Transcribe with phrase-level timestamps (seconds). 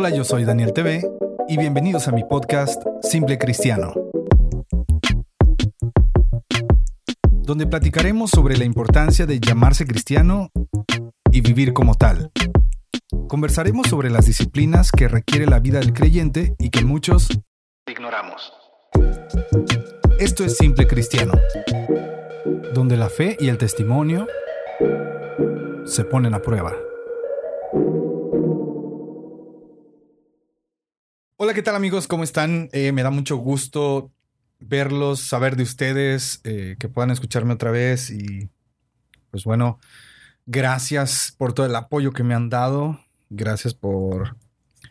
[0.00, 1.04] Hola, yo soy Daniel TV
[1.48, 3.92] y bienvenidos a mi podcast Simple Cristiano,
[7.42, 10.52] donde platicaremos sobre la importancia de llamarse cristiano
[11.32, 12.30] y vivir como tal.
[13.26, 17.26] Conversaremos sobre las disciplinas que requiere la vida del creyente y que muchos
[17.90, 18.52] ignoramos.
[20.20, 21.32] Esto es Simple Cristiano,
[22.72, 24.28] donde la fe y el testimonio
[25.84, 26.72] se ponen a prueba.
[31.40, 32.08] Hola, ¿qué tal amigos?
[32.08, 32.68] ¿Cómo están?
[32.72, 34.10] Eh, me da mucho gusto
[34.58, 38.50] verlos, saber de ustedes, eh, que puedan escucharme otra vez y
[39.30, 39.78] pues bueno,
[40.46, 42.98] gracias por todo el apoyo que me han dado,
[43.30, 44.36] gracias por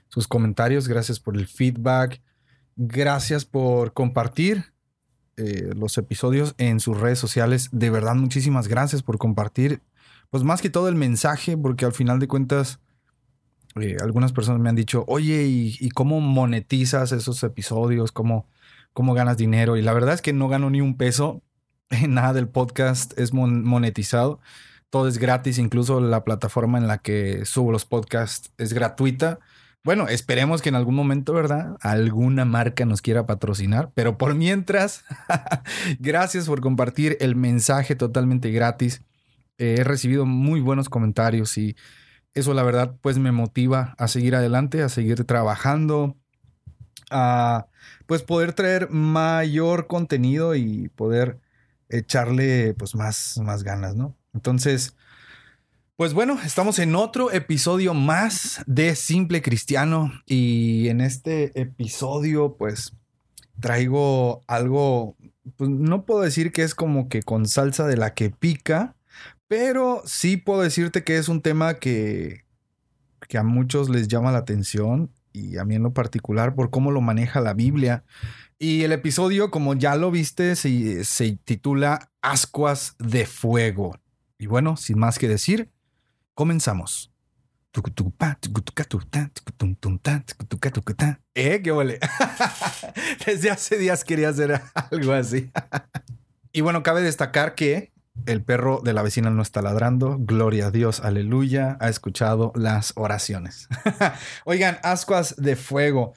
[0.07, 2.21] sus comentarios, gracias por el feedback,
[2.77, 4.71] gracias por compartir
[5.35, 7.67] eh, los episodios en sus redes sociales.
[7.73, 9.81] De verdad, muchísimas gracias por compartir,
[10.29, 12.79] pues más que todo el mensaje, porque al final de cuentas
[13.81, 18.11] eh, algunas personas me han dicho, oye, ¿y, cómo monetizas esos episodios?
[18.11, 18.47] ¿Cómo,
[18.93, 19.77] ¿Cómo ganas dinero?
[19.77, 21.41] Y la verdad es que no gano ni un peso.
[22.07, 24.39] Nada del podcast es monetizado.
[24.89, 29.39] Todo es gratis, incluso la plataforma en la que subo los podcasts es gratuita.
[29.83, 31.77] Bueno, esperemos que en algún momento, ¿verdad?
[31.81, 35.05] Alguna marca nos quiera patrocinar, pero por mientras,
[35.99, 39.01] gracias por compartir el mensaje totalmente gratis.
[39.57, 41.75] Eh, he recibido muy buenos comentarios y
[42.37, 46.15] eso la verdad pues me motiva a seguir adelante, a seguir trabajando,
[47.09, 47.67] a
[48.05, 51.39] pues poder traer mayor contenido y poder
[51.89, 54.15] echarle pues más, más ganas, ¿no?
[54.33, 54.95] Entonces,
[55.95, 62.93] pues bueno, estamos en otro episodio más de Simple Cristiano y en este episodio pues
[63.59, 65.15] traigo algo,
[65.55, 68.95] pues no puedo decir que es como que con salsa de la que pica,
[69.47, 72.45] pero sí puedo decirte que es un tema que,
[73.27, 76.91] que a muchos les llama la atención y a mí en lo particular por cómo
[76.91, 78.03] lo maneja la Biblia.
[78.59, 83.99] Y el episodio, como ya lo viste, se, se titula Ascuas de Fuego.
[84.39, 85.69] Y bueno, sin más que decir,
[86.33, 87.11] comenzamos.
[91.35, 91.61] ¿Eh?
[91.61, 91.99] ¿Qué huele?
[93.25, 94.59] Desde hace días quería hacer
[94.91, 95.51] algo así.
[96.51, 97.91] y bueno, cabe destacar que
[98.25, 100.17] el perro de la vecina no está ladrando.
[100.19, 101.77] Gloria a Dios, aleluya.
[101.79, 103.67] Ha escuchado las oraciones.
[104.45, 106.13] Oigan, ascuas de fuego.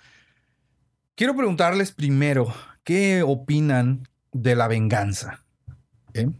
[1.15, 2.53] Quiero preguntarles primero,
[2.85, 5.41] ¿qué opinan de la venganza?
[6.15, 6.31] ¿Eh?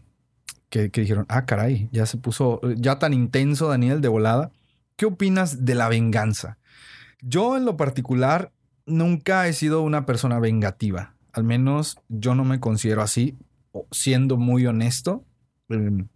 [0.69, 4.51] Que, que, dijeron, ah, caray, ya se puso ya tan intenso Daniel de volada.
[4.95, 6.57] ¿Qué opinas de la venganza?
[7.21, 8.51] Yo en lo particular
[8.85, 11.15] nunca he sido una persona vengativa.
[11.33, 13.37] Al menos yo no me considero así,
[13.91, 15.23] siendo muy honesto.
[15.71, 16.07] Em,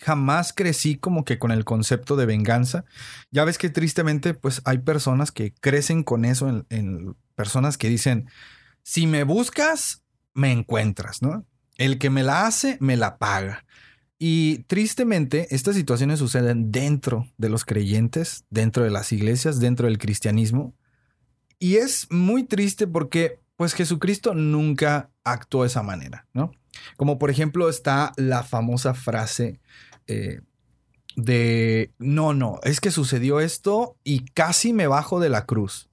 [0.00, 2.84] jamás crecí como que con el concepto de venganza.
[3.30, 8.28] Ya ves que tristemente pues hay personas que crecen con eso en, personas que dicen,
[8.82, 10.02] si me buscas,
[10.34, 11.46] me encuentras, ¿no?
[11.76, 13.64] El que me la hace, me la paga.
[14.18, 19.98] Y tristemente, estas situaciones suceden dentro de los creyentes, dentro de las iglesias, dentro del
[19.98, 20.74] cristianismo.
[21.58, 26.52] Y es muy triste porque, pues, Jesucristo nunca actuó de esa manera, ¿no?
[26.96, 29.60] Como por ejemplo está la famosa frase
[30.06, 30.40] eh,
[31.16, 35.90] de, no, no, es que sucedió esto y casi me bajo de la cruz.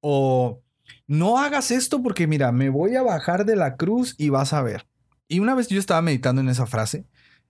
[0.00, 0.60] O,
[1.06, 4.62] no hagas esto porque mira, me voy a bajar de la cruz y vas a
[4.62, 4.86] ver.
[5.28, 7.06] Y una vez yo estaba meditando en esa frase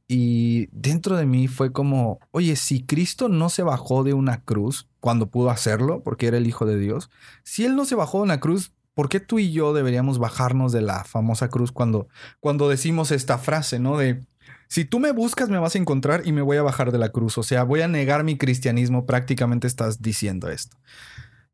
[0.09, 4.89] y dentro de mí fue como, oye, si Cristo no se bajó de una cruz
[5.01, 7.09] cuando pudo hacerlo, porque era el Hijo de Dios,
[7.45, 10.73] si Él no se bajó de una cruz, ¿por qué tú y yo deberíamos bajarnos
[10.73, 12.09] de la famosa cruz cuando,
[12.41, 13.97] cuando decimos esta frase, ¿no?
[13.99, 14.25] De,
[14.69, 17.11] si tú me buscas me vas a encontrar y me voy a bajar de la
[17.11, 20.77] cruz, o sea, voy a negar mi cristianismo, prácticamente estás diciendo esto.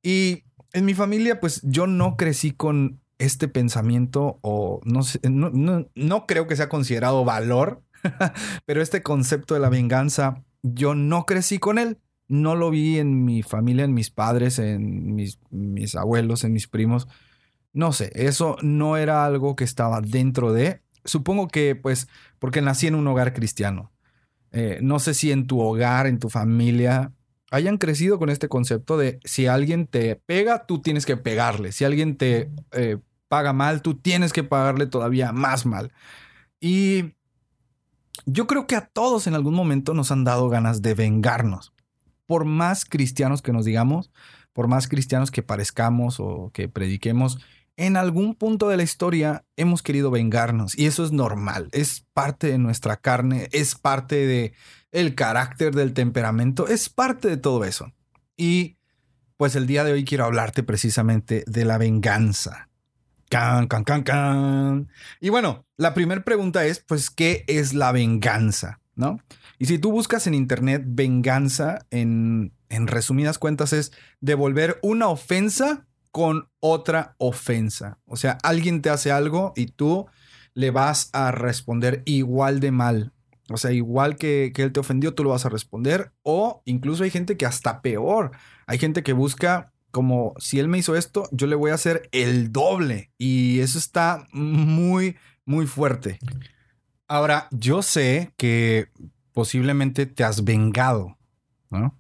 [0.03, 5.51] Y en mi familia, pues yo no crecí con este pensamiento o no, sé, no,
[5.95, 7.83] no creo que sea considerado valor,
[8.65, 11.99] pero este concepto de la venganza, yo no crecí con él
[12.29, 16.69] no lo vi en mi familia, en mis padres, en mis, mis, abuelos, en mis
[16.69, 17.09] primos.
[17.73, 22.87] No sé, eso no era algo que estaba dentro de, supongo que pues porque nací
[22.87, 23.93] en un hogar cristiano.
[24.51, 27.13] Eh, no sé si en tu hogar, en tu familia,
[27.51, 31.73] hayan crecido con este concepto de si alguien te pega, tú tienes que pegarle.
[31.73, 32.99] Si alguien te eh,
[33.29, 35.93] paga mal, tú tienes que pagarle todavía más mal.
[36.61, 37.15] Y
[38.27, 41.73] yo creo que a todos en algún momento nos han dado ganas de vengarnos.
[42.27, 44.11] Por más cristianos que nos digamos,
[44.53, 47.39] por más cristianos que parezcamos o que prediquemos,
[47.79, 52.49] en algún punto de la historia hemos querido vengarnos y eso es normal, es parte
[52.49, 54.53] de nuestra carne, es parte de
[54.91, 57.93] el carácter del temperamento, es parte de todo eso.
[58.37, 58.79] Y
[59.37, 62.69] pues el día de hoy quiero hablarte precisamente de la venganza.
[63.31, 64.89] Can, can, can, can.
[65.21, 68.81] Y bueno, la primera pregunta es, pues, ¿qué es la venganza?
[68.97, 69.21] ¿No?
[69.59, 75.87] Y si tú buscas en internet venganza, en, en resumidas cuentas es devolver una ofensa
[76.11, 77.99] con otra ofensa.
[78.07, 80.07] O sea, alguien te hace algo y tú
[80.55, 83.13] le vas a responder igual de mal.
[83.51, 86.13] O sea, igual que, que, él te ofendió, tú lo vas a responder.
[86.23, 88.33] O incluso hay gente que hasta peor.
[88.67, 92.09] Hay gente que busca como si él me hizo esto, yo le voy a hacer
[92.13, 93.11] el doble.
[93.19, 96.19] Y eso está muy, muy fuerte.
[97.07, 98.91] Ahora, yo sé que
[99.33, 101.17] posiblemente te has vengado,
[101.71, 101.99] ¿no?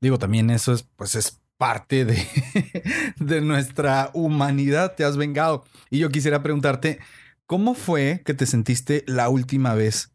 [0.00, 2.26] Digo, también eso es, pues es parte de,
[3.20, 5.62] de nuestra humanidad, te has vengado.
[5.90, 6.98] Y yo quisiera preguntarte,
[7.46, 10.10] ¿cómo fue que te sentiste la última vez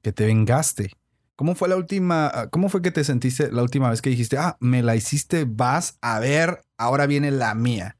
[0.00, 0.92] que te vengaste?
[1.34, 4.56] ¿Cómo fue la última, cómo fue que te sentiste la última vez que dijiste, ah,
[4.60, 7.96] me la hiciste, vas a ver, ahora viene la mía?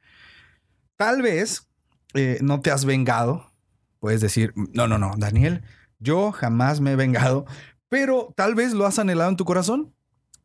[0.96, 1.68] Tal vez
[2.14, 3.50] eh, no te has vengado.
[3.98, 5.64] Puedes decir, no, no, no, Daniel,
[5.98, 7.46] yo jamás me he vengado,
[7.88, 9.92] pero tal vez lo has anhelado en tu corazón.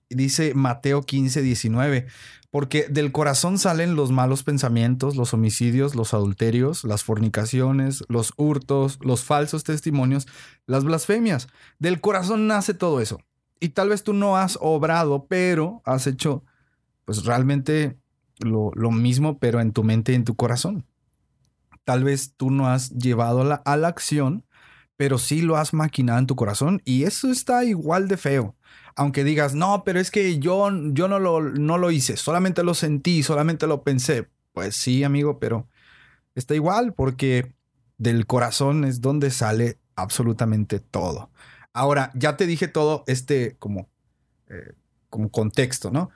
[0.10, 2.08] Dice Mateo 15, 19
[2.50, 9.00] porque del corazón salen los malos pensamientos, los homicidios, los adulterios, las fornicaciones, los hurtos,
[9.02, 10.28] los falsos testimonios,
[10.66, 11.50] las blasfemias.
[11.78, 13.20] Del corazón nace todo eso.
[13.60, 16.44] Y tal vez tú no has obrado, pero has hecho
[17.06, 17.98] pues realmente
[18.40, 20.86] lo, mismo, pero en tu mente y en tu corazón.
[21.84, 24.46] Tal vez tú no has llevado la, a la acción,
[24.98, 28.56] pero sí lo has maquinado en tu corazón y eso está igual de feo
[28.98, 32.74] aunque digas, no, pero es que yo, yo no, lo, no lo hice, solamente lo
[32.74, 34.28] sentí, solamente lo pensé.
[34.54, 35.68] Pues sí, amigo, pero
[36.34, 37.54] está igual porque
[38.00, 41.30] del corazón es donde sale absolutamente todo.
[41.74, 43.88] Ahora, ya te dije todo este como,
[44.50, 44.74] eh,
[45.12, 46.10] como contexto, ¿no?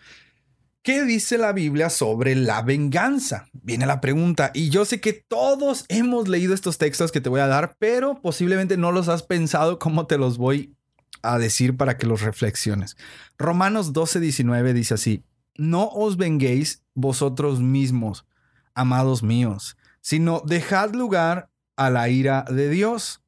[0.84, 3.46] ¿Qué dice la Biblia sobre la venganza?
[3.54, 4.50] Viene la pregunta.
[4.52, 8.20] Y yo sé que todos hemos leído estos textos que te voy a dar, pero
[8.20, 10.76] posiblemente no los has pensado como te los voy
[11.22, 12.98] a decir para que los reflexiones.
[13.38, 15.24] Romanos 12, 19 dice así,
[15.56, 18.26] no os venguéis vosotros mismos,
[18.74, 23.22] amados míos, sino dejad lugar a la ira de Dios.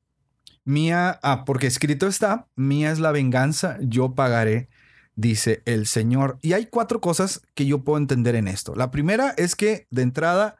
[0.66, 4.70] Mía, ah, porque escrito está, mía es la venganza, yo pagaré,
[5.16, 6.38] dice el Señor.
[6.42, 8.76] Y hay cuatro cosas que yo puedo entender en esto.
[8.76, 10.58] La primera es que de entrada,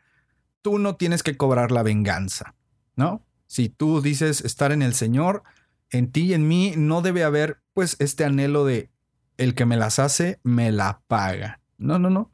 [0.62, 2.56] tú no tienes que cobrar la venganza,
[2.96, 3.26] ¿no?
[3.48, 5.44] Si tú dices estar en el Señor,
[5.92, 8.90] en ti y en mí no debe haber pues este anhelo de
[9.38, 11.62] el que me las hace, me la paga.
[11.78, 12.32] No, no, no.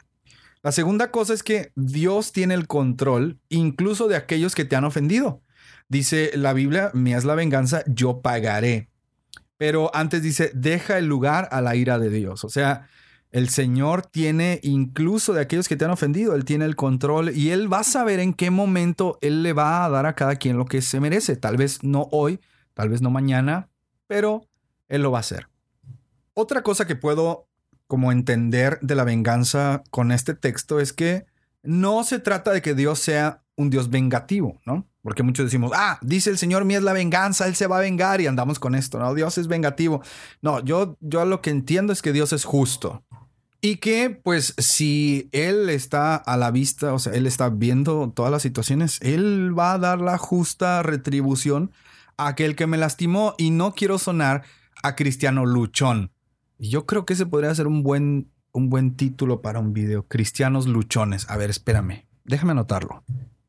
[0.61, 4.83] La segunda cosa es que Dios tiene el control incluso de aquellos que te han
[4.83, 5.41] ofendido.
[5.87, 8.88] Dice la Biblia, mía es la venganza, yo pagaré.
[9.59, 12.43] Pero antes dice, deja el lugar a la ira de Dios.
[12.43, 12.87] O sea,
[13.29, 17.51] el Señor tiene incluso de aquellos que te han ofendido, Él tiene el control y
[17.51, 20.57] Él va a saber en qué momento Él le va a dar a cada quien
[20.57, 21.35] lo que se merece.
[21.35, 22.39] Tal vez no hoy,
[22.79, 23.67] Tal vez no mañana,
[24.07, 24.47] pero
[24.87, 25.49] él lo va a hacer.
[26.33, 27.49] Otra cosa que puedo
[27.87, 31.25] como entender de la venganza con este texto es que
[31.63, 34.87] no se trata de que Dios sea un Dios vengativo, ¿no?
[35.01, 37.81] Porque muchos decimos, ah, dice el Señor, mía es la venganza, Él se va a
[37.81, 39.13] vengar y andamos con esto, ¿no?
[39.13, 40.01] Dios es vengativo.
[40.41, 43.03] No, yo, yo lo que entiendo es que Dios es justo.
[43.61, 48.31] Y que pues si Él está a la vista, o sea, Él está viendo todas
[48.31, 51.71] las situaciones, Él va a dar la justa retribución
[52.17, 54.43] aquel que me lastimó y no quiero sonar
[54.83, 56.11] a Cristiano Luchón.
[56.57, 60.07] Yo creo que ese podría ser un buen, un buen título para un video.
[60.07, 61.29] Cristianos Luchones.
[61.29, 62.05] A ver, espérame.
[62.25, 63.03] Déjame anotarlo.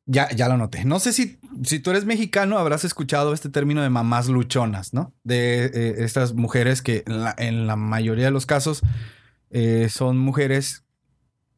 [0.07, 0.85] Ya, ya lo anoté.
[0.85, 5.13] No sé si, si tú eres mexicano, habrás escuchado este término de mamás luchonas, ¿no?
[5.23, 7.05] De eh, estas mujeres que
[7.37, 8.81] en la, mayoría de los casos
[9.51, 10.85] eh, son mujeres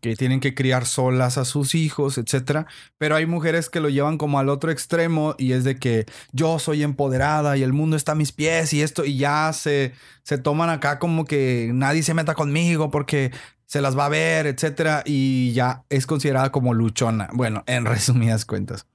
[0.03, 2.67] que tienen que criar solas a sus hijos, etcétera.
[2.99, 6.59] Pero hay mujeres que lo llevan como al otro extremo y es de que yo
[6.59, 9.93] soy empoderada y el mundo está a mis pies y esto, y ya se,
[10.25, 13.31] se toman acá como que nadie se meta conmigo porque
[13.65, 17.31] se las va a ver, etcétera, y ya es considerada como luchona.
[17.33, 18.87] Bueno, en resumidas cuentas.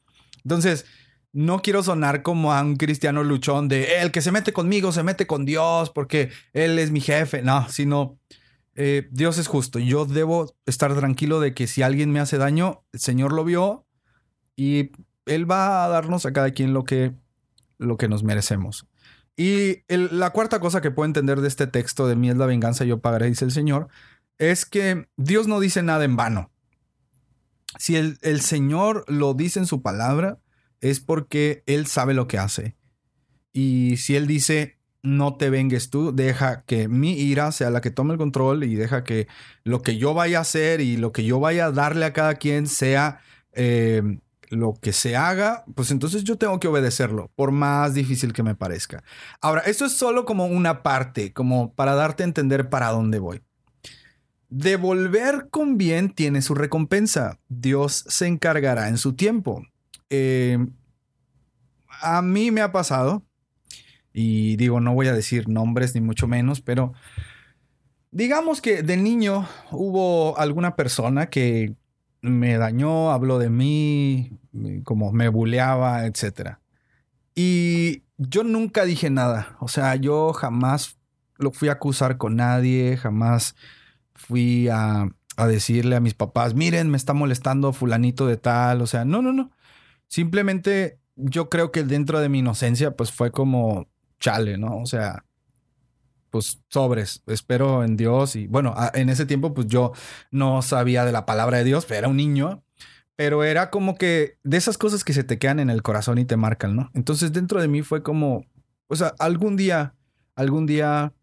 [0.43, 0.85] Entonces,
[1.31, 5.03] no quiero sonar como a un cristiano luchón de el que se mete conmigo se
[5.03, 7.41] mete con Dios porque él es mi jefe.
[7.43, 8.19] No, sino
[8.79, 9.79] eh, Dios es justo.
[9.79, 13.87] Yo debo estar tranquilo de que si alguien me hace daño, el Señor lo vio
[14.55, 14.91] y
[15.25, 17.15] Él va a darnos a cada quien lo que,
[17.79, 18.87] lo que nos merecemos.
[19.35, 22.85] Y la cuarta cosa que puedo entender de este texto de mí es la venganza,
[22.85, 23.87] yo pagaré, dice el Señor,
[24.37, 26.51] es que Dios no dice nada en vano.
[27.79, 30.39] Si el, el Señor lo dice en su palabra,
[30.81, 32.77] es porque Él sabe lo que hace.
[33.53, 37.91] Y si Él dice, no te vengues tú, deja que mi ira sea la que
[37.91, 39.27] tome el control y deja que
[39.63, 42.35] lo que yo vaya a hacer y lo que yo vaya a darle a cada
[42.35, 43.19] quien sea
[43.53, 44.01] eh,
[44.49, 48.55] lo que se haga, pues entonces yo tengo que obedecerlo, por más difícil que me
[48.55, 49.03] parezca.
[49.41, 53.41] Ahora, esto es solo como una parte, como para darte a entender para dónde voy.
[54.49, 57.39] Devolver con bien tiene su recompensa.
[57.49, 59.65] Dios se encargará en su tiempo.
[60.09, 60.57] Eh,
[62.01, 63.26] a mí me ha pasado,
[64.19, 66.91] y digo, no voy a decir nombres ni mucho menos, pero
[68.09, 71.75] digamos que de niño hubo alguna persona que
[72.23, 74.31] me dañó, habló de mí,
[74.83, 76.57] como me buleaba, etc.
[77.35, 80.97] Y yo nunca dije nada, o sea, yo jamás
[81.37, 83.55] lo fui a acusar con nadie, jamás
[84.15, 88.87] fui a, a decirle a mis papás, miren, me está molestando fulanito de tal, o
[88.87, 89.51] sea, no, no, no.
[90.07, 93.87] Simplemente yo creo que dentro de mi inocencia, pues fue como
[94.19, 94.77] chale, ¿no?
[94.77, 95.23] O sea,
[96.29, 99.93] pues sobres, espero en Dios y bueno, en ese tiempo pues yo
[100.31, 102.63] no sabía de la palabra de Dios, pero era un niño,
[103.15, 106.25] pero era como que de esas cosas que se te quedan en el corazón y
[106.25, 106.91] te marcan, ¿no?
[106.93, 108.45] Entonces dentro de mí fue como,
[108.87, 109.95] o sea, algún día,
[110.35, 111.13] algún día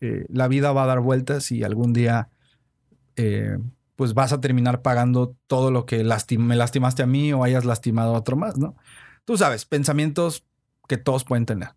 [0.00, 2.30] eh, la vida va a dar vueltas y algún día
[3.16, 3.58] eh,
[3.96, 6.04] pues vas a terminar pagando todo lo que
[6.38, 8.76] me lastimaste a mí o hayas lastimado a otro más, ¿no?
[9.24, 10.44] Tú sabes, pensamientos
[10.86, 11.70] que todos pueden tener.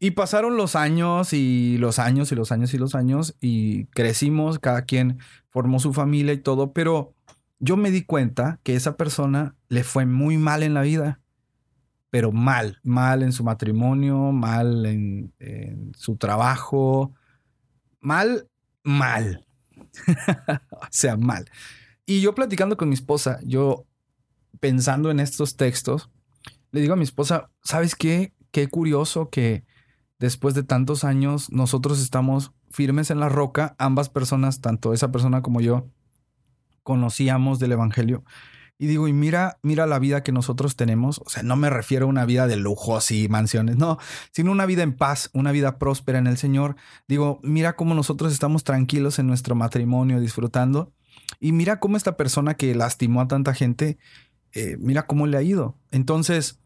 [0.00, 4.60] Y pasaron los años y los años y los años y los años y crecimos,
[4.60, 5.18] cada quien
[5.50, 7.14] formó su familia y todo, pero
[7.58, 11.20] yo me di cuenta que esa persona le fue muy mal en la vida,
[12.10, 15.32] pero mal, mal en su matrimonio, mal en,
[15.96, 17.12] su trabajo,
[18.00, 18.48] mal,
[18.84, 19.46] mal,
[20.70, 21.50] o sea, mal.
[22.06, 23.84] Y yo platicando con mi esposa, yo
[24.60, 26.08] pensando en estos textos,
[26.70, 28.32] le digo a mi esposa, ¿sabes qué?
[28.52, 29.64] Qué curioso que
[30.18, 35.42] después de tantos años, nosotros estamos firmes en la roca, ambas personas, tanto esa persona
[35.42, 35.88] como yo,
[36.82, 38.24] conocíamos del Evangelio.
[38.80, 41.20] Y digo, y mira, mira la vida que nosotros tenemos.
[41.24, 43.98] O sea, no me refiero a una vida de lujos y mansiones, no,
[44.30, 46.76] sino una vida en paz, una vida próspera en el Señor.
[47.08, 50.92] Digo, mira cómo nosotros estamos tranquilos en nuestro matrimonio, disfrutando.
[51.40, 53.98] Y mira cómo esta persona que lastimó a tanta gente,
[54.52, 55.76] eh, mira cómo le ha ido.
[55.90, 56.60] Entonces,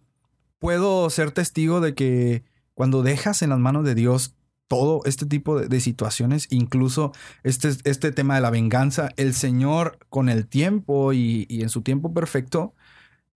[0.58, 2.44] puedo ser testigo de que
[2.74, 4.34] cuando dejas en las manos de Dios
[4.68, 7.12] todo este tipo de, situaciones, incluso
[7.42, 11.82] este, este tema de la venganza, el Señor con el tiempo y, y en su
[11.82, 12.74] tiempo perfecto,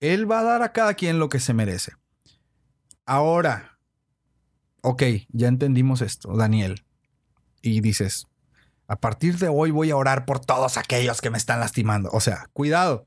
[0.00, 1.92] Él va a dar a cada quien lo que se merece.
[3.04, 3.78] Ahora,
[4.80, 6.84] ok, ya entendimos esto, Daniel.
[7.60, 8.28] Y dices,
[8.88, 12.08] a partir de hoy voy a orar por todos aquellos que me están lastimando.
[12.12, 13.06] O sea, cuidado,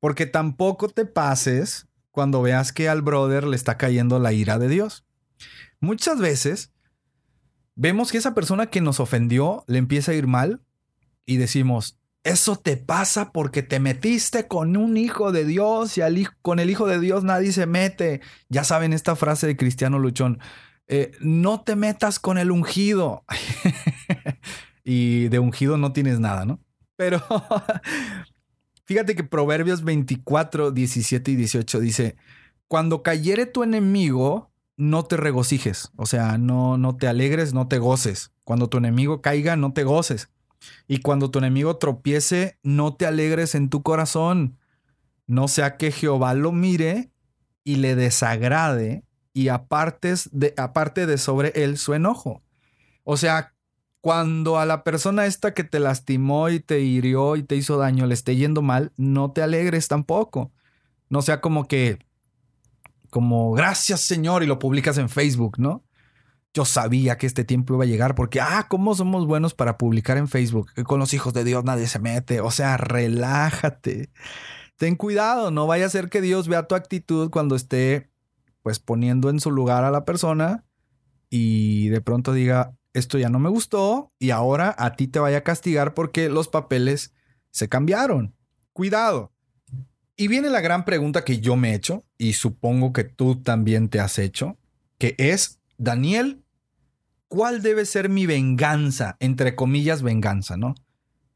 [0.00, 4.68] porque tampoco te pases cuando veas que al brother le está cayendo la ira de
[4.68, 5.04] Dios.
[5.80, 6.72] Muchas veces
[7.74, 10.62] vemos que esa persona que nos ofendió le empieza a ir mal
[11.24, 16.02] y decimos, eso te pasa porque te metiste con un hijo de Dios y
[16.42, 18.20] con el hijo de Dios nadie se mete.
[18.48, 20.40] Ya saben esta frase de Cristiano Luchón,
[20.88, 23.24] eh, no te metas con el ungido.
[24.84, 26.60] y de ungido no tienes nada, ¿no?
[26.96, 27.22] Pero
[28.84, 32.16] fíjate que Proverbios 24, 17 y 18 dice,
[32.66, 37.78] cuando cayere tu enemigo, no te regocijes, o sea, no, no te alegres, no te
[37.78, 38.30] goces.
[38.44, 40.30] Cuando tu enemigo caiga, no te goces.
[40.86, 44.56] Y cuando tu enemigo tropiece, no te alegres en tu corazón.
[45.26, 47.10] No sea que Jehová lo mire
[47.64, 49.04] y le desagrade
[49.34, 52.42] y apartes de, aparte de sobre él su enojo.
[53.02, 53.54] O sea,
[54.00, 58.06] cuando a la persona esta que te lastimó y te hirió y te hizo daño
[58.06, 60.52] le esté yendo mal, no te alegres tampoco.
[61.10, 61.98] No sea como que
[63.10, 65.84] como gracias Señor y lo publicas en Facebook, ¿no?
[66.54, 70.16] Yo sabía que este tiempo iba a llegar porque, ah, ¿cómo somos buenos para publicar
[70.16, 70.72] en Facebook?
[70.84, 72.40] Con los hijos de Dios nadie se mete.
[72.40, 74.10] O sea, relájate.
[74.76, 78.10] Ten cuidado, no vaya a ser que Dios vea tu actitud cuando esté
[78.62, 80.64] pues poniendo en su lugar a la persona
[81.30, 85.38] y de pronto diga, esto ya no me gustó y ahora a ti te vaya
[85.38, 87.12] a castigar porque los papeles
[87.50, 88.34] se cambiaron.
[88.72, 89.32] Cuidado.
[90.20, 93.88] Y viene la gran pregunta que yo me he hecho y supongo que tú también
[93.88, 94.58] te has hecho,
[94.98, 96.42] que es, Daniel,
[97.28, 99.16] ¿cuál debe ser mi venganza?
[99.20, 100.74] Entre comillas, venganza, ¿no?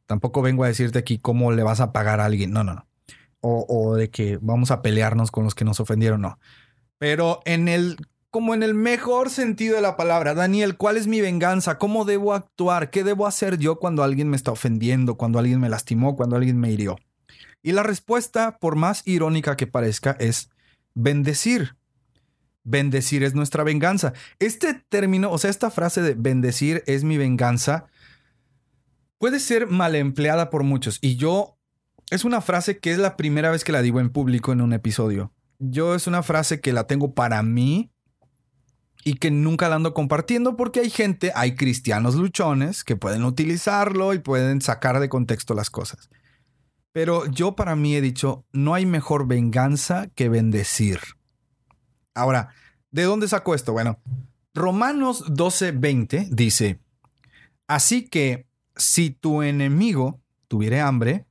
[0.06, 2.88] Tampoco vengo a decirte aquí cómo le vas a pagar a alguien, no, no, no.
[3.40, 6.40] O, o de que vamos a pelearnos con los que nos ofendieron, no.
[6.98, 7.98] Pero en el,
[8.30, 11.78] como en el mejor sentido de la palabra, Daniel, ¿cuál es mi venganza?
[11.78, 12.90] ¿Cómo debo actuar?
[12.90, 16.58] ¿Qué debo hacer yo cuando alguien me está ofendiendo, cuando alguien me lastimó, cuando alguien
[16.58, 16.96] me hirió?
[17.62, 20.50] Y la respuesta, por más irónica que parezca, es
[20.94, 21.76] bendecir.
[22.64, 24.12] bendecir es nuestra venganza.
[24.38, 27.86] Este término, o sea, esta frase de bendecir es mi venganza,
[29.18, 30.98] puede ser mal empleada por muchos.
[31.00, 31.58] Y yo,
[32.10, 34.72] es una frase que es la primera vez que la digo en público en un
[34.72, 35.32] episodio.
[35.58, 37.90] Yo es una frase que la tengo para mí
[39.04, 44.14] y que nunca la ando compartiendo porque hay gente, hay cristianos luchones que pueden utilizarlo
[44.14, 46.08] y pueden sacar de contexto las cosas.
[46.92, 51.00] Pero yo para mí he dicho, no hay mejor venganza que bendecir.
[52.14, 52.54] Ahora,
[52.90, 53.72] ¿de dónde saco esto?
[53.72, 53.98] Bueno,
[54.54, 56.80] Romanos 12:20 dice,
[57.66, 58.46] así que
[58.76, 61.26] si tu enemigo tuviere hambre,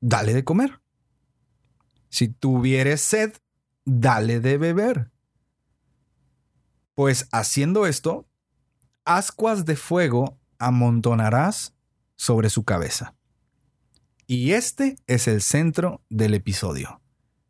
[0.00, 0.80] dale de comer.
[2.08, 3.34] Si tuviere sed,
[3.84, 5.10] dale de beber.
[6.94, 8.26] Pues haciendo esto,
[9.04, 11.74] ascuas de fuego amontonarás
[12.16, 13.14] sobre su cabeza.
[14.26, 17.02] Y este es el centro del episodio.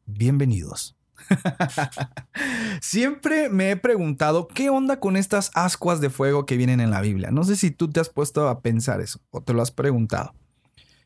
[0.07, 0.97] Bienvenidos.
[2.81, 7.00] Siempre me he preguntado qué onda con estas ascuas de fuego que vienen en la
[7.00, 7.31] Biblia.
[7.31, 10.35] No sé si tú te has puesto a pensar eso o te lo has preguntado.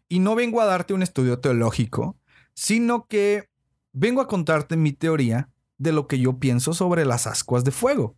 [0.09, 2.17] Y no vengo a darte un estudio teológico,
[2.55, 3.51] sino que
[3.93, 8.17] vengo a contarte mi teoría de lo que yo pienso sobre las ascuas de fuego.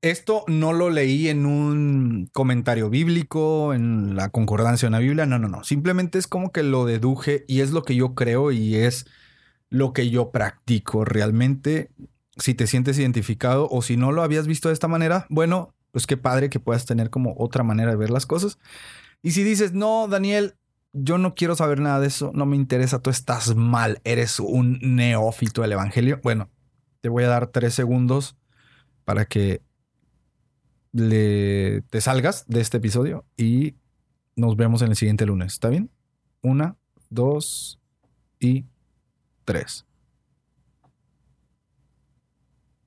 [0.00, 5.40] Esto no lo leí en un comentario bíblico, en la concordancia de la Biblia, no,
[5.40, 5.64] no, no.
[5.64, 9.06] Simplemente es como que lo deduje y es lo que yo creo y es
[9.70, 11.90] lo que yo practico realmente.
[12.36, 16.06] Si te sientes identificado o si no lo habías visto de esta manera, bueno, pues
[16.06, 18.58] qué padre que puedas tener como otra manera de ver las cosas.
[19.20, 20.54] Y si dices, no, Daniel,
[20.92, 24.78] yo no quiero saber nada de eso, no me interesa, tú estás mal, eres un
[24.80, 26.20] neófito del Evangelio.
[26.22, 26.50] Bueno,
[27.00, 28.36] te voy a dar tres segundos
[29.04, 29.62] para que
[30.92, 33.74] le, te salgas de este episodio y
[34.36, 35.54] nos vemos en el siguiente lunes.
[35.54, 35.90] ¿Está bien?
[36.42, 36.76] Una,
[37.10, 37.80] dos
[38.40, 38.64] y
[39.44, 39.84] tres.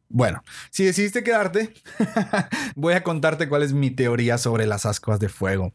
[0.10, 1.74] Bueno, si decidiste quedarte,
[2.75, 5.74] voy a contarte cuál es mi teoría sobre las ascuas de fuego.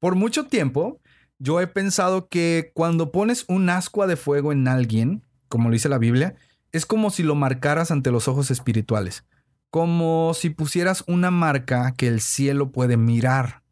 [0.00, 1.00] Por mucho tiempo,
[1.38, 5.88] yo he pensado que cuando pones un ascua de fuego en alguien, como lo dice
[5.88, 6.34] la Biblia,
[6.72, 9.24] es como si lo marcaras ante los ojos espirituales
[9.72, 13.62] como si pusieras una marca que el cielo puede mirar.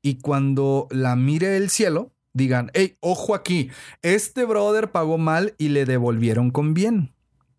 [0.00, 3.68] Y cuando la mire el cielo, digan, hey, ojo aquí,
[4.00, 7.16] este brother pagó mal y le devolvieron con bien.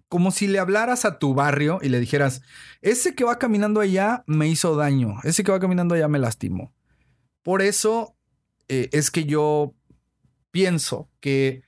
[0.08, 2.42] Como si le hablaras a tu barrio y le dijeras,
[2.82, 6.72] ese que va caminando allá me hizo daño, ese que va caminando allá me lastimó.
[7.44, 8.16] Por eso
[8.70, 9.76] eh, es que yo
[10.52, 11.64] pienso que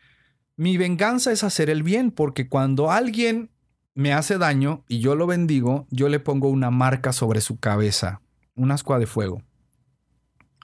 [0.55, 3.52] mi venganza es hacer el bien, porque cuando alguien
[3.95, 8.21] me hace daño y yo lo bendigo, yo le pongo una marca sobre su cabeza,
[8.55, 9.43] un ascua de fuego,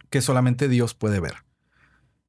[0.09, 1.45] que solamente Dios puede ver.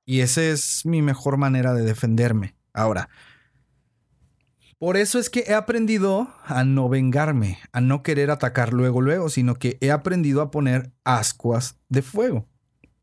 [0.04, 2.54] Y esa es mi mejor manera de defenderme.
[2.72, 3.08] Ahora,
[4.78, 9.28] por eso es que he aprendido a no vengarme, a no querer atacar luego, luego,
[9.28, 12.46] sino que he aprendido a poner ascuas de fuego.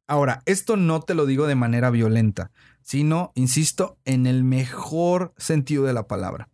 [0.08, 5.84] Ahora, esto no te lo digo de manera violenta, sino, insisto, en el mejor sentido
[5.84, 6.50] de la palabra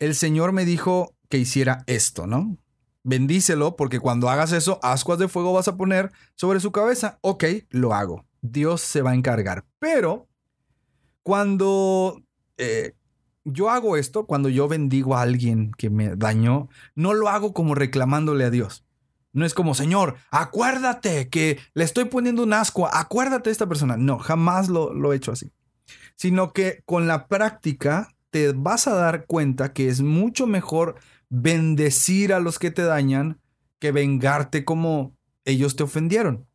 [0.00, 2.58] el Señor me dijo que hiciera esto, ¿no?
[3.04, 7.18] Bendícelo porque cuando hagas eso, ascuas de fuego vas a poner sobre su cabeza.
[7.22, 8.26] Ok, lo hago.
[8.42, 9.64] Dios se va a encargar.
[9.78, 10.28] Pero
[11.22, 12.22] cuando
[12.56, 12.94] eh,
[13.44, 17.74] yo hago esto, cuando yo bendigo a alguien que me dañó, no lo hago como
[17.74, 18.84] reclamándole a Dios.
[19.32, 23.96] No es como, Señor, acuérdate que le estoy poniendo un asco, acuérdate de esta persona.
[23.96, 25.52] No, jamás lo, lo he hecho así.
[26.16, 30.96] Sino que con la práctica te vas a dar cuenta que es mucho mejor
[31.28, 33.40] bendecir a los que te dañan
[33.78, 36.46] que vengarte como ellos te ofendieron.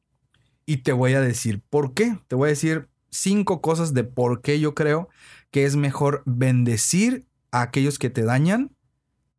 [0.66, 2.18] Y te voy a decir por qué.
[2.28, 5.10] Te voy a decir cinco cosas de por qué yo creo
[5.52, 8.76] que es mejor bendecir a aquellos que te dañan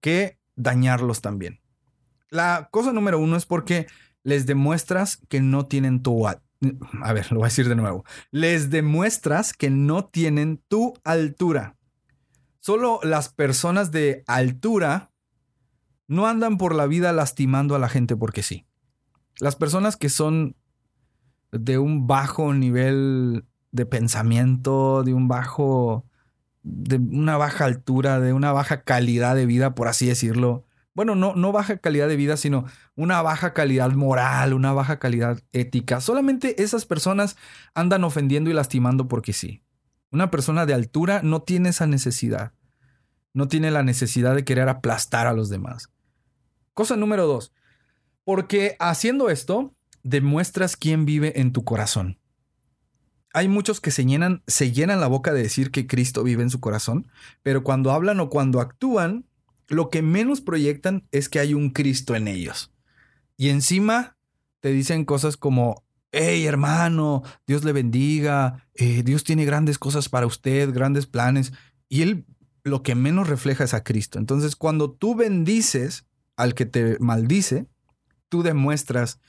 [0.00, 1.60] que dañarlos también.
[2.30, 3.86] La cosa número uno es porque
[4.22, 6.26] les demuestras que no tienen tu...
[6.26, 8.04] A ver, lo voy a decir de nuevo.
[8.30, 11.75] Les demuestras que no tienen tu altura.
[12.66, 15.12] Solo las personas de altura
[16.08, 18.66] no andan por la vida lastimando a la gente porque sí.
[19.38, 20.56] Las personas que son
[21.52, 26.06] de un bajo nivel de pensamiento, de un bajo,
[26.64, 30.66] de una baja altura, de una baja calidad de vida, por así decirlo.
[30.92, 32.64] Bueno, no, no baja calidad de vida, sino
[32.96, 36.00] una baja calidad moral, una baja calidad ética.
[36.00, 37.36] Solamente esas personas
[37.76, 39.62] andan ofendiendo y lastimando porque sí.
[40.10, 42.55] Una persona de altura no tiene esa necesidad.
[43.36, 45.90] No tiene la necesidad de querer aplastar a los demás.
[46.72, 47.52] Cosa número dos.
[48.24, 52.18] Porque haciendo esto, demuestras quién vive en tu corazón.
[53.34, 56.48] Hay muchos que se llenan, se llenan la boca de decir que Cristo vive en
[56.48, 57.08] su corazón,
[57.42, 59.26] pero cuando hablan o cuando actúan,
[59.68, 62.72] lo que menos proyectan es que hay un Cristo en ellos.
[63.36, 64.16] Y encima
[64.60, 70.24] te dicen cosas como, hey hermano, Dios le bendiga, eh, Dios tiene grandes cosas para
[70.24, 71.52] usted, grandes planes.
[71.90, 72.24] Y él
[72.66, 74.18] lo que menos refleja es a Cristo.
[74.18, 76.04] Entonces, cuando tú bendices
[76.36, 77.66] al que te maldice,
[78.28, 79.20] tú demuestras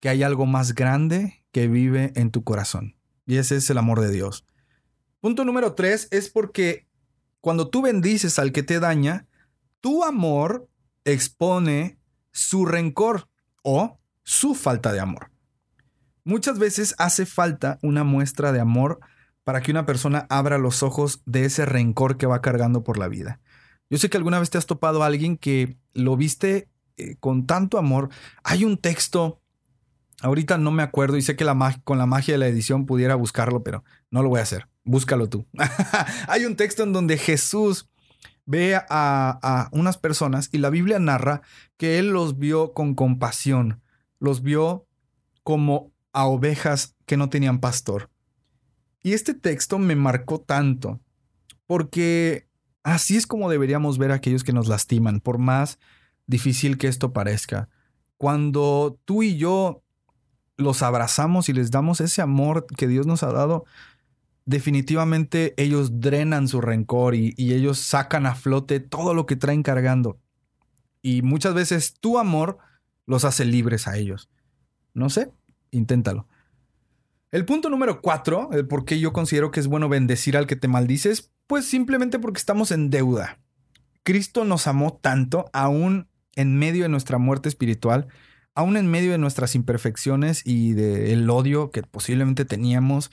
[0.00, 2.96] que hay algo más grande que vive en tu corazón.
[3.24, 4.44] Y ese es el amor de Dios.
[5.20, 6.88] Punto número tres es porque
[7.40, 9.28] cuando tú bendices al que te daña,
[9.80, 10.68] tu amor
[11.04, 11.98] expone
[12.32, 13.28] su rencor
[13.62, 15.30] o su falta de amor.
[16.24, 18.98] Muchas veces hace falta una muestra de amor
[19.44, 23.08] para que una persona abra los ojos de ese rencor que va cargando por la
[23.08, 23.40] vida.
[23.90, 27.46] Yo sé que alguna vez te has topado a alguien que lo viste eh, con
[27.46, 28.08] tanto amor.
[28.44, 29.40] Hay un texto,
[30.22, 31.46] ahorita no me acuerdo y sé que
[31.84, 34.68] con la magia de la edición pudiera buscarlo, pero no lo voy a hacer.
[34.84, 35.46] Búscalo tú.
[36.28, 37.88] Hay un texto en donde Jesús
[38.46, 41.42] ve a unas personas y la Biblia narra
[41.76, 43.82] que él los vio con compasión,
[44.18, 44.86] los vio
[45.42, 48.11] como a ovejas que no tenían pastor.
[49.02, 51.00] Y este texto me marcó tanto,
[51.66, 52.46] porque
[52.82, 55.78] así es como deberíamos ver a aquellos que nos lastiman, por más
[56.26, 57.68] difícil que esto parezca.
[58.16, 59.82] Cuando tú y yo
[60.56, 63.64] los abrazamos y les damos ese amor que Dios nos ha dado,
[64.44, 70.18] definitivamente ellos drenan su rencor y, ellos sacan a flote todo lo que traen cargando.
[71.00, 72.58] Y muchas veces tu amor
[73.06, 74.28] los hace libres a ellos.
[74.94, 75.32] No sé,
[75.70, 76.28] inténtalo.
[77.32, 80.54] El punto número cuatro, el por qué yo considero que es bueno bendecir al que
[80.54, 83.38] te maldices, pues simplemente porque estamos en deuda.
[84.02, 88.08] Cristo nos amó tanto, aún en medio de nuestra muerte espiritual,
[88.54, 93.10] aún en medio de nuestras imperfecciones y del odio que posiblemente teníamos,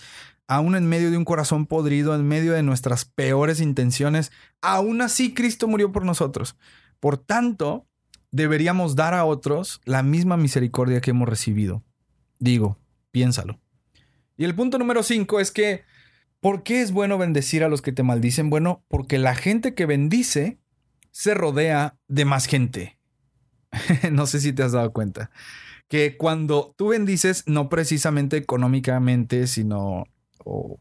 [0.50, 5.34] aún en medio de un corazón podrido, en medio de nuestras peores intenciones, aún así
[5.34, 6.58] Cristo murió por nosotros.
[7.00, 7.88] Por tanto,
[8.32, 11.84] deberíamos dar a otros la misma misericordia que hemos recibido.
[12.38, 12.78] Digo,
[13.12, 13.62] piénsalo.
[14.40, 15.84] Y el punto número cinco es que,
[16.40, 18.50] ¿por qué es bueno bendecir a los que te maldicen?
[18.50, 20.62] Bueno, porque la gente que bendice
[21.12, 22.98] se rodea de más gente.
[24.14, 25.30] no sé si te has dado cuenta.
[25.90, 30.06] Que cuando tú bendices, no precisamente económicamente, sino
[30.46, 30.80] o,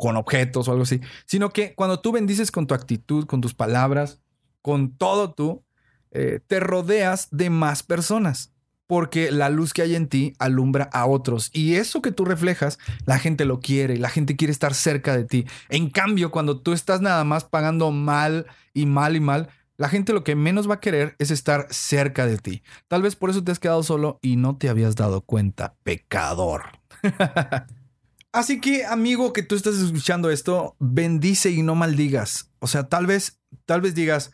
[0.00, 3.52] con objetos o algo así, sino que cuando tú bendices con tu actitud, con tus
[3.52, 4.22] palabras,
[4.62, 5.62] con todo tú,
[6.10, 8.53] eh, te rodeas de más personas
[8.86, 12.78] porque la luz que hay en ti alumbra a otros y eso que tú reflejas,
[13.06, 15.46] la gente lo quiere, la gente quiere estar cerca de ti.
[15.68, 20.12] En cambio, cuando tú estás nada más pagando mal y mal y mal, la gente
[20.12, 22.62] lo que menos va a querer es estar cerca de ti.
[22.88, 26.62] Tal vez por eso te has quedado solo y no te habías dado cuenta, pecador.
[28.32, 32.50] Así que, amigo, que tú estás escuchando esto, bendice y no maldigas.
[32.58, 34.32] O sea, tal vez, tal vez digas,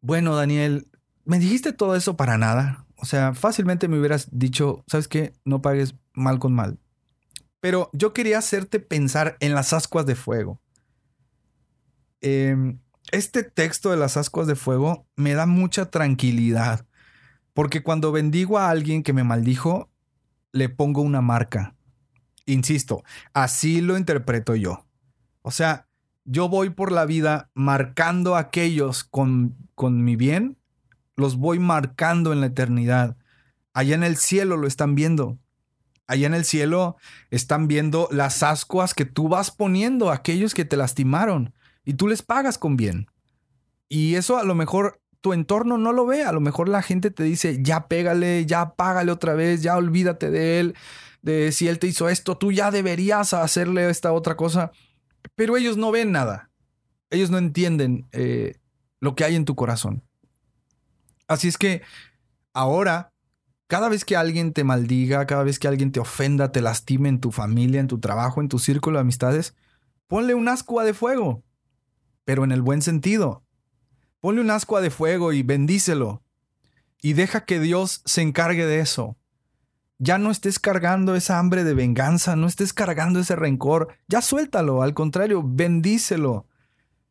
[0.00, 0.88] bueno, Daniel,
[1.24, 2.81] me dijiste todo eso para nada.
[3.02, 5.34] O sea, fácilmente me hubieras dicho, ¿sabes qué?
[5.44, 6.78] No pagues mal con mal.
[7.58, 10.60] Pero yo quería hacerte pensar en las ascuas de fuego.
[12.20, 12.78] Em,
[13.10, 16.86] este texto de las ascuas de fuego me da mucha tranquilidad.
[17.54, 19.90] Porque cuando bendigo a alguien que me maldijo,
[20.52, 21.74] le pongo una marca.
[22.46, 23.02] Insisto,
[23.34, 24.86] así lo interpreto yo.
[25.42, 25.88] O sea,
[26.24, 30.56] yo voy por la vida marcando a aquellos con, con mi bien
[31.16, 33.16] los voy marcando en la eternidad.
[33.72, 35.38] Allá en el cielo lo están viendo.
[36.06, 36.96] Allá en el cielo
[37.30, 42.08] están viendo las ascuas que tú vas poniendo a aquellos que te lastimaron y tú
[42.08, 43.06] les pagas con bien.
[43.88, 46.24] Y eso a lo mejor tu entorno no lo ve.
[46.24, 50.30] A lo mejor la gente te dice, ya pégale, ya págale otra vez, ya olvídate
[50.30, 50.74] de él,
[51.22, 54.72] de si él te hizo esto, tú ya deberías hacerle esta otra cosa.
[55.34, 56.50] Pero ellos no ven nada.
[57.10, 58.56] Ellos no entienden eh,
[59.00, 60.02] lo que hay en tu corazón.
[61.28, 61.82] Así es que
[62.52, 63.12] ahora,
[63.66, 67.20] cada vez que alguien te maldiga, cada vez que alguien te ofenda, te lastime en
[67.20, 69.54] tu familia, en tu trabajo, en tu círculo de amistades,
[70.08, 71.42] ponle un ascua de fuego,
[72.24, 73.44] pero en el buen sentido.
[74.20, 76.22] Ponle un ascua de fuego y bendícelo.
[77.00, 79.16] Y deja que Dios se encargue de eso.
[79.98, 83.96] Ya no estés cargando esa hambre de venganza, no estés cargando ese rencor.
[84.08, 86.46] Ya suéltalo, al contrario, bendícelo.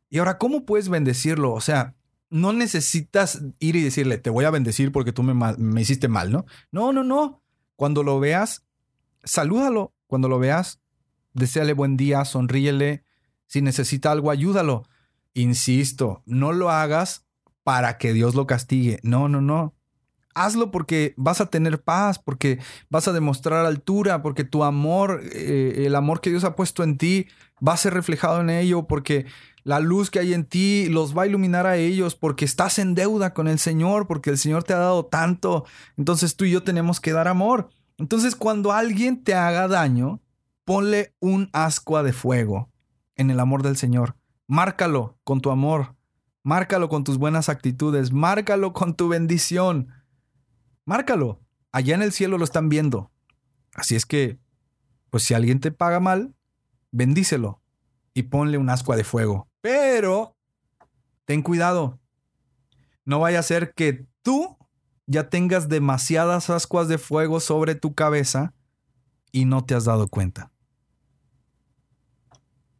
[0.10, 1.54] Y ahora, ¿cómo puedes bendecirlo?
[1.54, 1.96] O sea,
[2.32, 6.46] no necesitas ir y decirle, te voy a bendecir porque tú me, hiciste mal, ¿no?
[6.72, 7.44] No, no, no.
[7.76, 8.66] Cuando lo veas,
[9.24, 9.94] salúdalo.
[10.08, 10.82] Cuando lo veas,
[11.34, 13.04] deséale buen día, sonríele.
[13.48, 14.84] Si necesita algo, ayúdalo.
[15.34, 17.26] Insisto, no lo hagas
[17.64, 19.00] para que Dios lo castigue.
[19.04, 19.76] No, no, no.
[20.34, 25.84] Hazlo porque vas a tener paz, porque vas a demostrar altura, porque tu amor, eh,
[25.86, 27.28] el amor que Dios ha puesto en ti,
[27.66, 29.26] va a ser reflejado en ello, porque
[29.64, 32.96] la luz que hay en ti los va a iluminar a ellos, porque estás en
[32.96, 35.66] deuda con el Señor, porque el Señor te ha dado tanto.
[35.98, 37.70] Entonces tú y yo tenemos que dar amor.
[37.98, 40.22] Entonces cuando alguien te haga daño,
[40.66, 42.72] ponle un ascua de fuego
[43.16, 44.16] en el amor del Señor.
[44.48, 45.96] Márcalo con tu amor.
[46.44, 48.12] Márcalo con tus buenas actitudes.
[48.12, 49.90] Márcalo con tu bendición.
[50.86, 51.40] Márcalo.
[51.72, 53.12] Allá en el cielo lo están viendo.
[53.76, 54.40] Así es que,
[55.10, 56.34] pues si alguien te paga mal,
[56.92, 57.62] bendícelo
[58.14, 59.51] y ponle un ascua de fuego.
[59.62, 60.36] Pero,
[61.26, 62.00] ten cuidado.
[63.06, 64.58] No vaya a ser que tú
[65.06, 68.54] ya tengas demasiadas ascuas de fuego sobre tu cabeza
[69.32, 70.52] y no te has dado cuenta.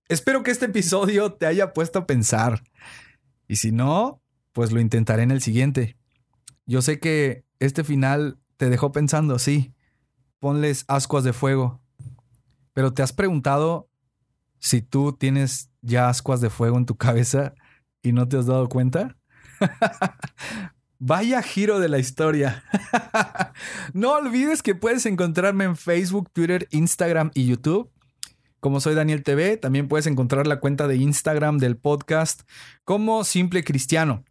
[0.08, 2.64] Espero que este episodio te haya puesto a pensar.
[3.48, 4.22] Y si no,
[4.54, 5.98] pues lo intentaré en el siguiente.
[6.66, 9.74] Yo sé que este final te dejó pensando, sí,
[10.40, 11.82] ponles ascuas de fuego.
[12.74, 13.90] Pero te has preguntado
[14.62, 17.54] si tú tienes ya ascuas de fuego en tu cabeza
[18.02, 19.18] y no te has dado cuenta.
[21.00, 22.64] Vaya giro de la historia.
[23.94, 27.92] no olvides que puedes encontrarme en Facebook, Twitter, Instagram y YouTube.
[28.60, 32.42] Como soy Daniel TV, también puedes encontrar la cuenta de Instagram del podcast
[32.86, 34.24] como Simple Cristiano.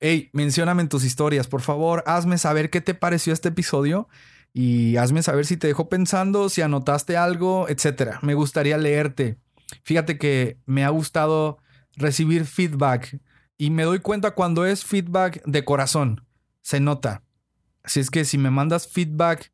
[0.00, 4.08] Hey, mencióname en tus historias, por favor, hazme saber qué te pareció este episodio
[4.52, 8.18] y hazme saber si te dejó pensando, si anotaste algo, etcétera.
[8.22, 9.38] Me gustaría leerte.
[9.82, 11.58] Fíjate que me ha gustado
[11.96, 13.20] recibir feedback
[13.58, 16.26] y me doy cuenta cuando es feedback de corazón.
[16.62, 17.22] Se nota.
[17.82, 19.52] Así es que si me mandas feedback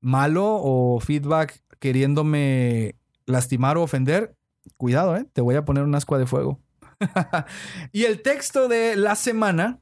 [0.00, 4.34] malo o feedback queriéndome lastimar o ofender,
[4.76, 5.26] cuidado, ¿eh?
[5.32, 6.60] te voy a poner un ascua de fuego.
[7.92, 9.80] y el texto de la semana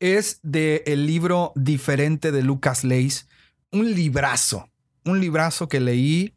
[0.00, 3.28] es del el libro Diferente de Lucas Leis,
[3.70, 4.68] un librazo,
[5.04, 6.34] un librazo que leí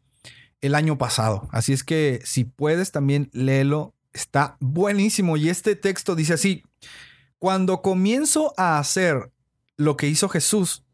[0.60, 1.48] el año pasado.
[1.50, 5.36] Así es que si puedes también léelo, está buenísimo.
[5.36, 6.62] Y este texto dice así,
[7.38, 9.30] cuando comienzo a hacer
[9.76, 10.84] lo que hizo Jesús,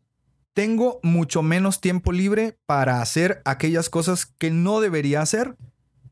[0.52, 5.56] tengo mucho menos tiempo libre para hacer aquellas cosas que no debería hacer.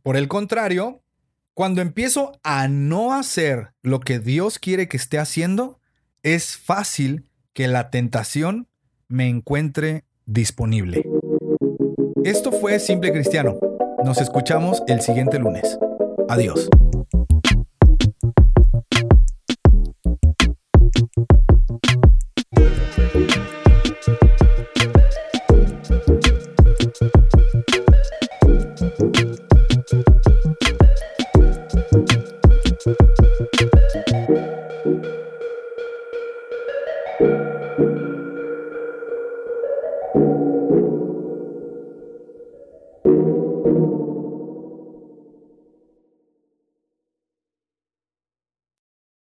[0.03, 1.03] Por el contrario,
[1.53, 5.79] cuando empiezo a no hacer lo que Dios quiere que esté haciendo,
[6.23, 8.69] es fácil que la tentación
[9.09, 11.05] me encuentre disponible.
[12.25, 13.57] Esto fue Simple Cristiano.
[14.05, 15.79] Nos escuchamos el siguiente lunes.
[16.29, 16.69] Adiós.